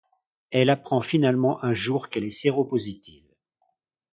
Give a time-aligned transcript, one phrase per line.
[0.49, 3.31] Elle apprend finalement un jour qu'elle est séropositive.